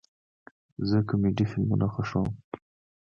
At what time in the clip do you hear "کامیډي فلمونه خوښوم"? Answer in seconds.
1.09-2.29